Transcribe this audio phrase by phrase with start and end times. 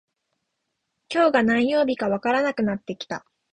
[1.13, 3.23] 今日が何曜日かわからなくなってきた